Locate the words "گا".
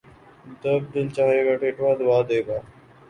1.45-1.53, 2.47-2.57